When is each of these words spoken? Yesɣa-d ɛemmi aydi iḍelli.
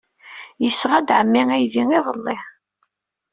Yesɣa-d 0.63 1.09
ɛemmi 1.19 1.41
aydi 1.55 1.83
iḍelli. 1.97 2.37